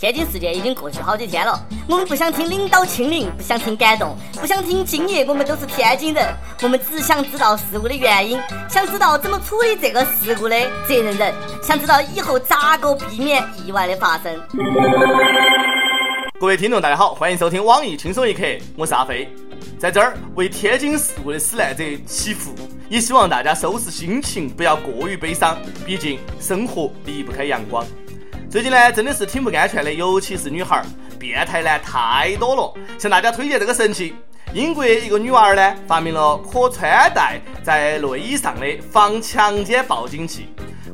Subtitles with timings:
[0.00, 6.24] 天津事件已经过去好几天了，我们不想听领导亲临，不想听感动，不想听敬业，我们都是天津人，
[6.62, 8.38] 我们只想知道事故的原因，
[8.70, 10.56] 想知道怎么处理这个事故的
[10.86, 14.40] 责任人，想知道以后咋个避免意外的发生。
[16.38, 18.44] 各位听众，大家好，欢迎收听网易轻松一刻，
[18.76, 19.28] 我是阿飞，
[19.80, 22.54] 在这儿为天津事故的死难者祈福，
[22.88, 27.84] 也希望大家收拾心情，不要过于悲伤，毕竟生活离不开阳光。
[28.50, 30.86] 最近呢，真的是挺不安全的，尤其是女孩儿，
[31.18, 32.72] 变态男太多了。
[32.98, 34.14] 向大家推荐这个神器：
[34.54, 40.48] 英国一个女娃儿呢，发明了可穿戴在内衣上的防强奸报警器，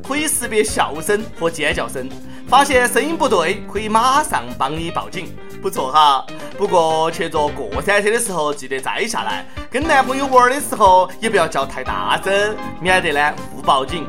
[0.05, 2.09] 可以识别笑声和尖叫声，
[2.45, 5.33] 发现声音不对，可以马上帮你报警。
[5.61, 14.05] 不错哈，不过去坐过山车的时候记得摘下来，跟男朋友玩的时候也不要叫太大声，免得呢误报警。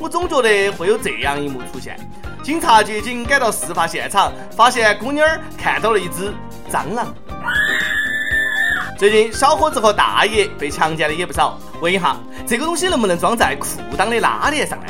[0.00, 1.98] 我总觉得会有这样一幕出现。
[2.42, 6.32] 警察接警赶到事发现场，发现姑娘儿看到了一只
[6.70, 7.06] 蟑螂。
[8.96, 12.16] 最近小伙子和大爷被强奸的也不少，问一下
[12.46, 13.66] 这个东西能不能装在裤
[13.96, 14.86] 裆的拉链上呢？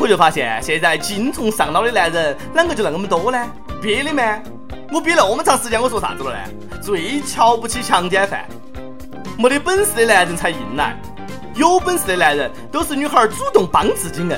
[0.00, 3.46] 我就发现现在精虫上脑的男人啷个就那么多呢？
[3.80, 4.22] 憋的吗？
[4.92, 6.38] 我憋那么长时间，我说啥子了呢？
[6.82, 8.44] 最瞧不起强奸犯，
[9.38, 10.96] 没得本事的男人才硬来，
[11.54, 14.36] 有本事的男人都是女孩主动帮自己硬。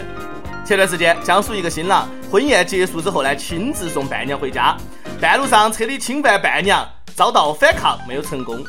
[0.70, 4.76] 前段时间，江苏一个新郎婚宴结束之后呢，亲自送伴娘回家，
[5.20, 8.64] 半路上车里侵犯伴娘，遭到反抗没有成功。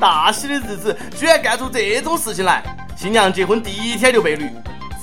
[0.00, 2.60] 大喜的日子居然干出这种事情来，
[2.96, 4.50] 新娘结婚第一天就被绿，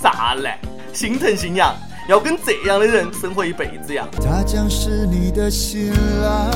[0.03, 0.59] 渣男？
[0.91, 1.73] 心疼新娘，
[2.09, 4.05] 要跟这样的人生活一辈子呀。
[4.21, 6.51] 他将是你的新郎，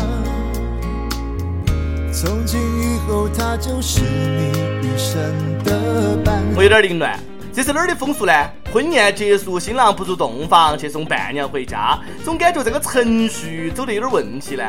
[2.11, 6.43] 从今以后他就是你一生的伴。
[6.53, 7.17] 我有点凌乱。
[7.53, 8.33] 这是哪儿的风俗呢？
[8.76, 14.66] 婚宴结束，新郎不入洞房去送伴娘回家，总感觉这个程序走得有点问题呢。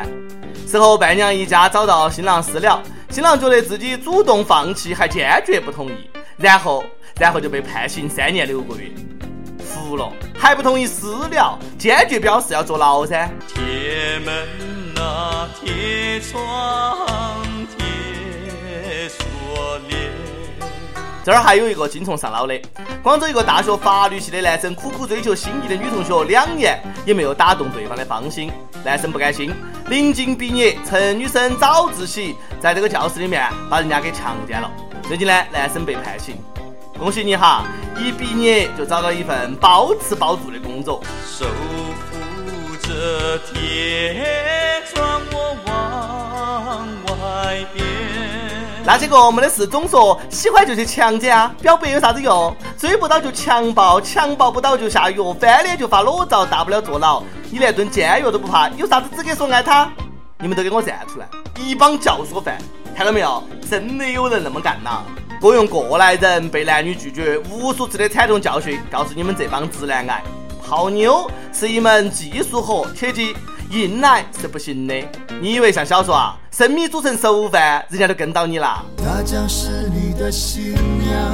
[0.65, 6.85] 事后伴娘一家找到新郎私了，新郎觉得自己主动放弃，还坚决不同意，然后
[7.19, 8.89] 然后就被判刑三年六个月。
[9.59, 13.29] 服了，还不同意私了，坚决表示要坐牢噻。
[13.45, 16.97] 铁门啊，铁窗。
[17.77, 19.99] 铁锁链
[21.27, 22.57] 这儿还有一个精虫上脑的，
[23.03, 28.49] 广州一个大学法律系的男生苦苦追求心仪的女同学两年，也没有打动对方的芳心。
[28.85, 29.53] 男生不甘心，
[29.89, 34.71] 临近毕业，趁女生早自习，在这个教室里面把人家给强奸了。
[35.03, 36.37] 最近呢，男生被判刑，
[36.97, 37.65] 恭喜你哈，
[37.97, 41.03] 一毕业就找到一份包吃包住的工作。
[41.25, 48.36] 守护着铁窗，我往外边。
[48.87, 52.55] 那些个没得事，总说喜欢就去强奸啊，表白有啥子用？
[52.77, 57.21] 追不到就强暴，强暴不到就下药，翻脸就发裸照，大不了坐牢。
[57.51, 59.91] 你连顿监狱都不怕，有啥子资格说爱他？
[60.39, 61.27] 你们都给我站出来！
[61.59, 62.57] 一帮教唆犯，
[62.95, 63.43] 看到没有？
[63.69, 65.01] 真的有人那么干呐！
[65.41, 70.23] 我用过来人被男女拒绝无数次的惨痛教训，告诉你们这帮直男癌，
[70.65, 73.35] 泡妞是一门技术活，切记。
[73.69, 74.95] 硬来是不行的，
[75.39, 76.35] 你以为像小说啊？
[76.51, 78.83] 生米煮成熟饭，人家都跟到你了。
[78.97, 81.31] 她将是你的新娘，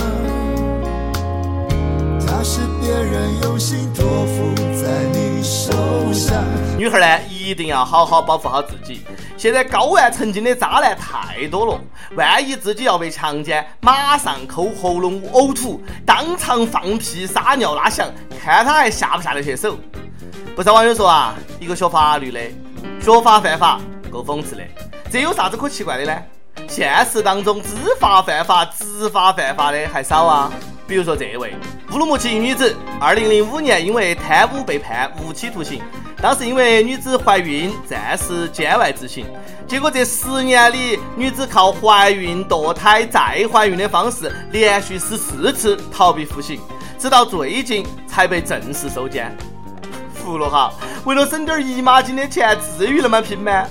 [2.20, 5.72] 她是别人用心托付在你手
[6.12, 6.44] 上。
[6.78, 9.06] 女孩呢，一定要好好保护好自己。
[9.38, 11.80] 现在高玩成精的渣男太多了，
[12.18, 18.10] 万一自己要被强奸，马上抠喉咙呕吐，当场放屁撒尿拉响，
[18.44, 19.78] 看他还下不下得去手。
[20.58, 22.40] 不少网友说啊，一个学法律的
[23.02, 23.80] 学法犯法，
[24.14, 24.64] 够讽刺的。
[25.10, 26.22] 这有啥子可奇怪的呢？
[26.68, 27.70] 现实当中知
[28.00, 30.54] 法犯法、执法犯法的还少啊。
[30.86, 31.56] 比如说这位
[31.92, 35.82] 乌鲁木齐女子，二零零五年因为贪污被判无期徒刑。
[36.22, 39.26] 当时因为女子怀孕，暂时监外执行。
[39.68, 46.62] 结果这十年里，女子靠怀孕、堕胎、再怀孕的方式，连续十四次逃避服刑，
[47.00, 49.36] 直到最近才被正式收监。
[50.14, 50.74] 服了哈！
[51.04, 53.66] 为了省点姨妈巾的钱，至于那么拼吗？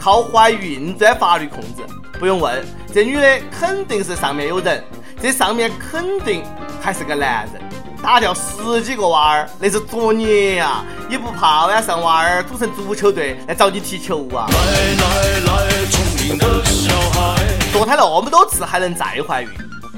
[0.00, 1.82] 靠怀孕钻法律空子，
[2.18, 4.82] 不用问，这女的肯定是上面有人，
[5.20, 6.42] 这上面肯定
[6.80, 7.62] 还是个男人。
[8.02, 10.82] 打掉十几个娃儿，那是作孽呀！
[11.10, 14.48] 也不怕晚上娃儿组成足球队来找你踢球啊！
[14.48, 17.36] 来来来，聪明的小孩，
[17.74, 19.50] 堕胎那么多次还能再怀孕，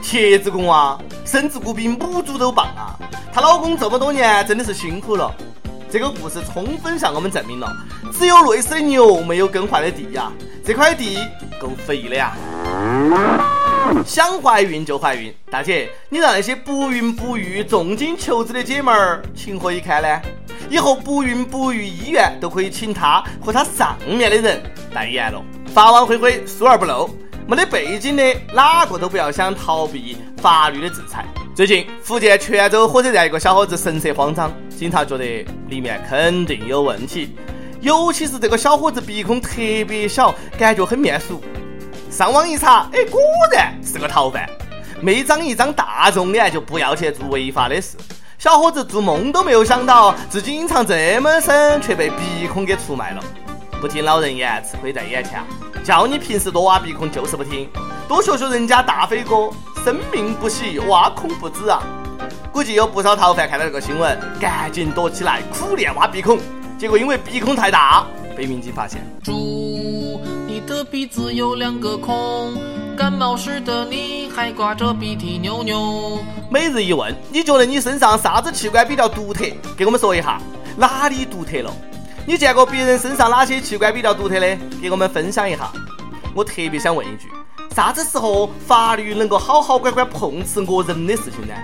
[0.03, 0.99] 铁子功啊！
[1.25, 2.99] 生殖骨比母猪都棒啊！
[3.33, 5.33] 她老公这么多年真的是辛苦了。
[5.93, 7.71] 这个故事充分向我们证明了，
[8.19, 10.33] 只有累死的牛，没有耕坏的地呀！
[10.65, 11.19] 这块地
[11.61, 12.33] 够肥的呀！
[14.07, 20.23] 想怀孕就怀孕，大姐，你让那些不孕不育、重金求子的姐妹儿情何以堪呢？
[20.71, 24.63] 以后不孕不育医院都可以请她和她上面的人
[24.95, 25.45] 代言了。
[25.75, 27.11] 法网恢恢，疏而不漏。
[27.47, 31.27] 没得背景的，哪个都不要想逃避法律的制裁。
[31.55, 37.37] 最近，福建泉州火车站一个小伙子神色慌张，警察觉得里面肯定有问题，
[37.83, 41.43] 尤其是这个小伙子鼻孔特别小，感觉很面熟。
[42.11, 43.21] 上网一查，哎，果
[43.53, 44.49] 然是个逃犯。
[45.03, 47.99] 没长一张大众脸，就不要去做违法的事。
[48.39, 53.23] 小伙子做梦都没有想到，自己隐藏这么深，却被鼻孔给出卖了。
[53.79, 55.43] 不听老人言，吃亏在眼前。
[55.85, 57.69] 叫你平时多挖鼻孔，就是不听。
[58.09, 59.51] 多学学人家大飞哥，
[59.85, 61.83] 生命不息，挖孔不止啊！
[62.53, 66.39] 估计有不少逃犯看到这个新闻，赶紧躲起来苦练挖鼻孔。
[66.79, 68.05] 结果因为鼻孔太大，
[68.37, 69.01] 被民警发现。
[69.23, 72.55] 猪，你的鼻子有两个孔，
[72.97, 76.19] 感冒时的你还挂着鼻涕牛牛。
[76.51, 79.45] 每日一问，你觉得你身上啥子器官比较独特？
[79.77, 80.39] 给我们说一下，
[80.77, 81.73] 哪里独特了？
[82.27, 84.59] 你见过别人身上哪些器官比较独特的？
[84.83, 85.71] 给我们分享一下。
[86.35, 87.29] 我特别想问一句，
[87.75, 91.55] 啥子时候法律能够好好管管碰瓷讹人的事情呢？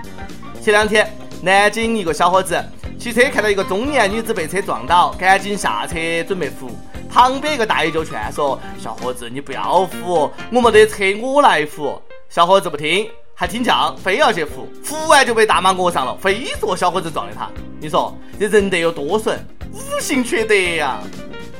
[0.61, 1.07] 前两天，
[1.41, 2.59] 南京一个小伙子
[2.97, 5.95] 骑车看到一个中年女子被车撞倒，赶紧下车
[6.27, 6.71] 准备扶，
[7.09, 13.07] 旁边一个大爷就劝说小伙子：“你不要扶，我没得车，我来扶。”小伙子不听。
[13.35, 17.49] 还挺犟，非要去扶，扶完就被大妈讹上了，非说小伙子撞的他。
[17.79, 19.39] 你说这人得有多损，
[19.71, 20.99] 五行缺德呀！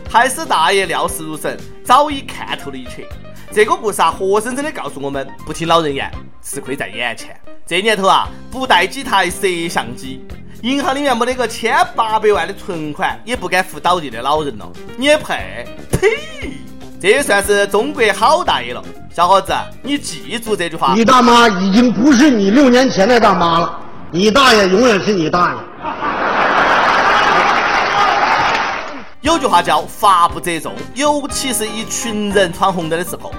[0.10, 3.08] 还是大爷料事如神，早已看透了一切。
[3.52, 6.10] 这个故事啊，活生生的告诉我们：不听老人言，
[6.44, 7.36] 吃亏在眼前。
[7.66, 10.24] 这年头啊，不带几台摄像机，
[10.62, 14.72] 银行里面没得个千八百万的存款，也不敢扶倒地的老人了。
[14.98, 15.66] 你也配？
[15.92, 16.52] 呸！
[17.02, 18.84] 这也算是中国好大爷了。
[19.12, 20.94] 小伙子，你记住这句话。
[20.94, 23.80] 你大妈已经不是你六年前的大妈了，
[24.12, 26.09] 你大爷永远是你大爷。
[29.22, 33.34] 有句话叫“法不责众”，尤其是一群人闯红灯的时候。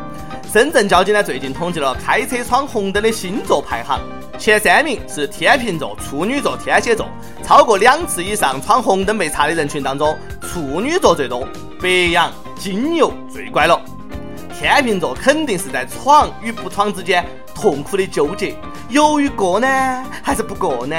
[0.53, 3.99] 深圳交警呢最近统计了开车闯红灯的星座排行，
[4.39, 7.07] 前三名是天秤座、处女座、天蝎座。
[7.43, 11.49] 超过两次以上闯红灯被查的人群当中，处女座最多，
[11.81, 13.81] 白羊、金牛最乖了。
[14.59, 17.25] 天秤座肯定是在闯与不闯之间
[17.61, 18.57] 痛苦的纠结，
[18.89, 19.69] 犹豫过呢，
[20.23, 20.97] 还是不过呢？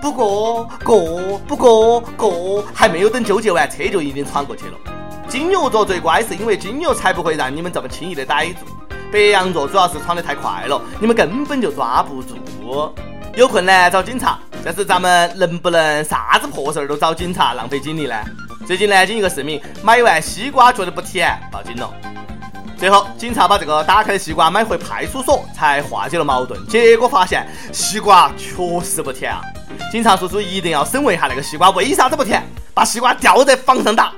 [0.00, 4.72] 不过过，不过过，还没有等纠结完，车就已经闯过去了。
[5.28, 8.64] 金牛座最乖，是因为金牛才不会让你们这么轻易的逮住。
[9.12, 12.36] 白羊座主要是闯得太快了，你们根本就抓不住。
[13.36, 18.14] 有困难找警察，但是咱们能不能啥子破事儿都找警察，浪费精力呢？
[18.66, 21.92] 最近南京一个市民买完西瓜觉得不甜，报警了。
[22.78, 26.64] 最后，警察把这个打开的西瓜买回派出所，才化解了矛盾。
[26.68, 29.42] 结果发现西瓜确实不甜啊！
[29.90, 32.40] 警察叔叔一定要审问一下那个西瓜为啥子不甜，
[32.72, 34.12] 把西瓜吊在房上打。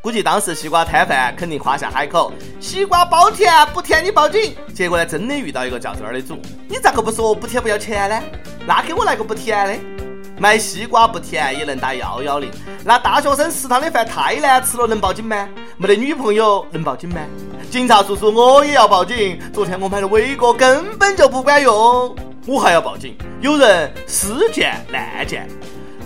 [0.00, 8.22] 估计当时西瓜摊贩肯定夸下海口：“西瓜包甜，不甜你报警。”结果呢，真的遇到一个较真儿的主，你咋个不说不甜不要钱呢？
[8.64, 10.01] 那给我来个不甜的。
[10.42, 12.50] 买西瓜不甜也能打幺幺零？
[12.84, 15.48] 那大学生食堂的饭太难吃了能报警吗？
[15.76, 17.20] 没得女朋友能报警吗？
[17.70, 19.38] 警察叔叔，我也要报警。
[19.52, 22.12] 昨天我买的伟哥根本就不管用，
[22.44, 23.16] 我还要报警。
[23.40, 25.48] 有人私建滥建。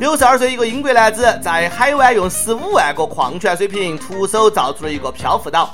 [0.00, 5.70] 六十二岁一个英国男子在海湾用十五万个矿泉水瓶徒手造出了一个漂浮岛，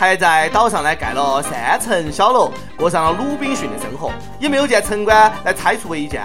[0.00, 6.22] 还在岛上呢盖了三层小楼，过上了鲁滨逊的生活，也没有见城管来拆除违建。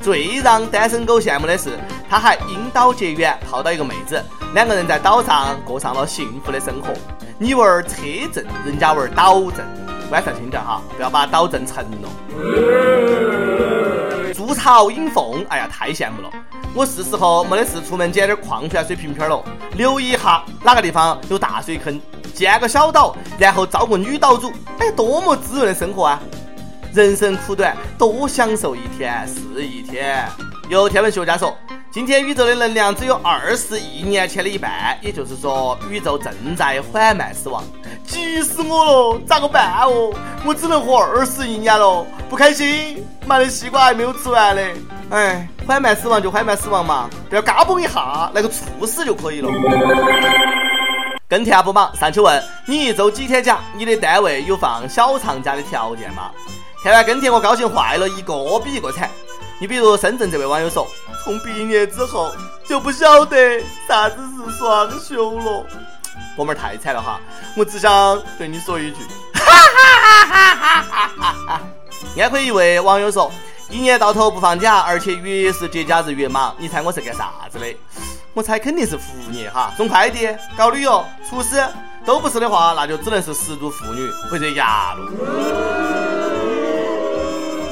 [0.00, 6.88] 最让单身狗羡慕的是，他还因岛结缘，泡到一个妹子，两个人在岛上过上了幸福的生活。
[7.36, 7.96] 你玩车
[8.32, 9.62] 震，人家玩岛震，
[10.10, 12.08] 晚上听着哈，不要把岛震沉了。
[14.32, 16.30] 筑巢引凤，哎呀，太羡慕了！
[16.74, 19.44] 我是时候没得事出门捡点矿泉水瓶瓶了，
[19.74, 22.00] 留意一下哪个地方有大水坑，
[22.34, 26.20] 建个小岛，然后招个女岛主，哎，多么滋润的生活啊！
[26.92, 30.24] 人生苦短，多享受一天是一天。
[30.68, 31.56] 有天文学家说。
[31.90, 37.64] 今天宇宙的能量只有二十亿年前的一半，也就是说，宇宙正在缓慢死亡。
[38.04, 40.12] 急死我了，咋个办哦？
[40.44, 43.02] 我只能活二十亿年了，不开心。
[43.26, 44.62] 买的西瓜还没有吃完呢。
[45.10, 49.48] 哎，缓慢死亡就缓慢死亡嘛，不要嘎嘣一下，来个猝死就可以了。
[51.28, 53.58] 跟帖不忙，上去问你一周几天假？
[53.76, 56.30] 你的单位有放小长假的条件吗？
[56.82, 59.10] 看完跟帖，我高兴坏了，一个比一个惨。
[59.60, 60.88] 你比如深圳这位网友说，
[61.22, 62.32] 从毕业之后
[62.66, 65.66] 就不晓得啥子是双休了。
[66.34, 67.20] 哥们儿太惨了哈，
[67.58, 69.02] 我只想对你说一句，
[69.34, 71.60] 哈哈哈哈哈哈哈哈。
[72.16, 73.30] 安徽一位网友说，
[73.68, 77.66] 一年到头不放假，而且越是节假日越忙，你猜我是干啥子的？
[78.34, 81.56] 我猜肯定是服务业哈，送快递、搞旅游、厨师，
[82.04, 85.87] 都不是的话，那就只能是失足妇女或者牙路。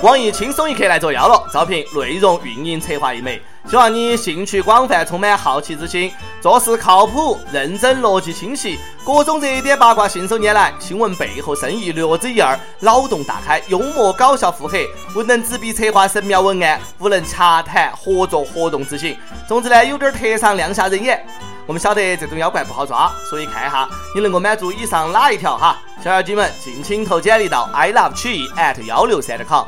[0.07, 3.43] 网易轻松一刻来作妖了，招聘内容运营策划一枚。
[3.69, 19.19] 希望你兴趣广泛，充满好奇之心，做事靠谱、认真、逻辑清晰，各种热点八卦信手拈来，新闻背后深意略知一二，脑洞大开，幽默搞笑腹黑，文能执笔策划神妙文案，武能洽谈合作活动执行。
[19.49, 21.27] 总之呢，有点特长，亮瞎人眼。
[21.67, 25.77] 我们晓得这种妖怪不好抓，所以看一下你能够满足以上哪一条哈？
[26.05, 29.65] 小妖精们，敬请投简历到 i love 曲艺 at 幺六三 .com。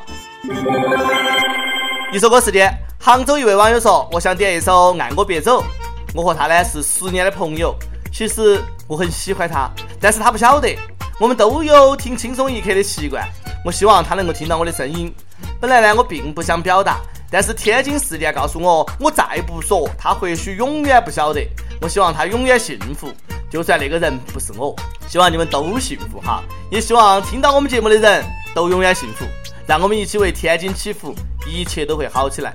[2.13, 2.73] 一首歌时间。
[3.01, 5.63] 杭州一位网友说：“我想点一首《爱我别走》。
[6.15, 7.75] 我和他呢是十年的朋友，
[8.13, 9.69] 其实我很喜欢他，
[10.01, 10.77] 但是他不晓得。
[11.19, 13.27] 我们都有听轻松一刻的习惯，
[13.65, 15.13] 我希望他能够听到我的声音。
[15.61, 16.99] 本来呢，我并不想表达，
[17.31, 21.45] 但是天津事件告诉我，我再不说，他或许永远不晓得。
[21.81, 23.13] 我希望他永远幸福，
[23.51, 24.75] 就算那个人不是我。
[25.09, 29.25] 希望你们都幸福哈，也希望听到我们节目的人都永远幸福。
[29.69, 31.15] 让我们一起为天津祈福，
[31.47, 32.55] 一切都会好起来。”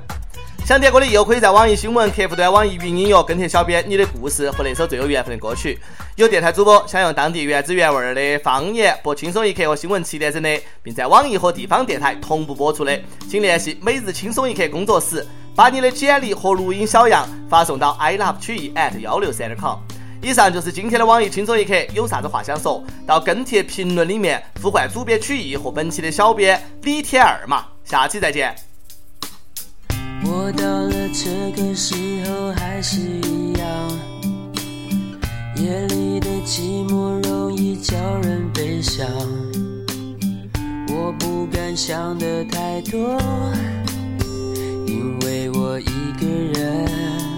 [0.65, 5.77] 想点歌的又可以在网易新闻客户端、网易云音乐跟帖小编你的故事和那首最有缘分的歌曲。
[6.15, 12.98] 有电台主播想用当地原汁原味的方言播《轻松一刻》和新闻七点整的，并在网易和地方电台同步播出的，
[13.29, 18.55] 请联系每日轻松一刻工作室，把你的简历和录音小样发送到 i love 曲。
[18.55, 19.77] 艺 at 幺六三点 com。
[20.24, 27.65] 以上就是今天的网易轻松一刻，有啥子话想说，到跟帖评论里面呼唤主编曲艺和本期的小编李天二嘛。
[27.84, 28.56] 下期再见。
[30.24, 33.70] 我到了这个时候还是一样，
[35.58, 39.06] 夜里的寂寞容易叫人悲伤。
[40.88, 43.20] 我不敢想的太多，
[44.88, 46.25] 因为我一个
[46.58, 47.33] 人。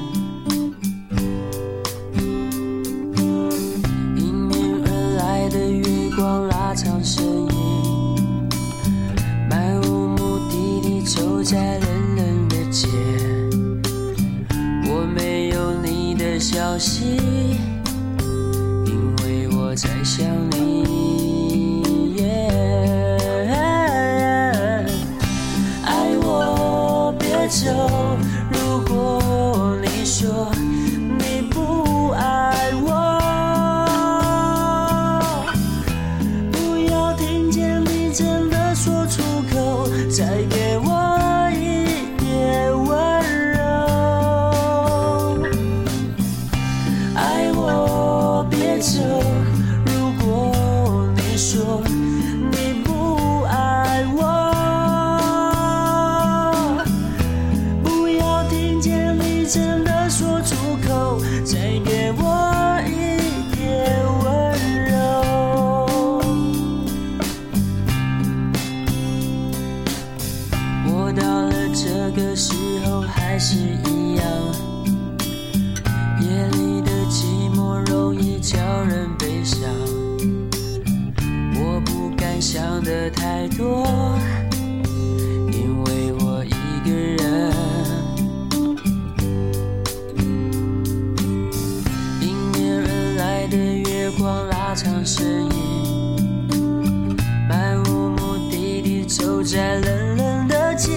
[93.47, 97.15] 的月光拉长身影
[97.47, 100.91] 漫无目的地走在冷冷的街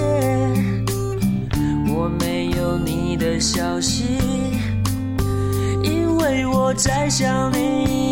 [1.94, 4.18] 我没有你的消息
[5.82, 8.07] 因为我在想你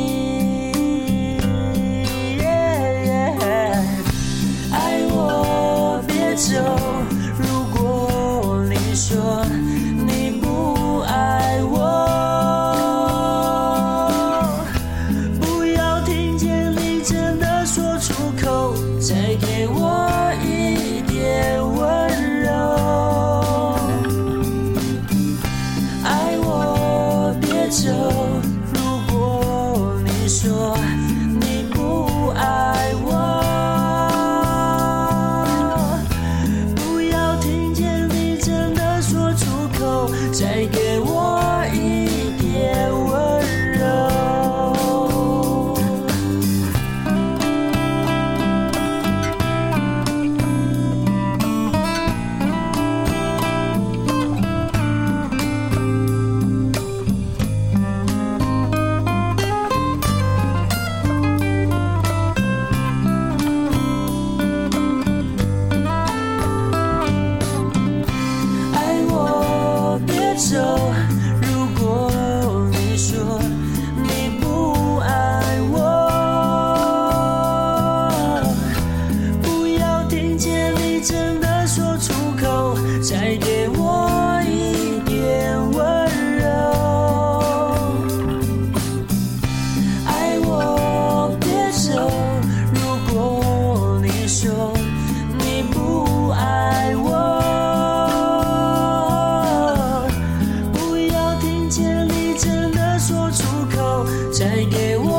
[104.39, 105.16] 再给我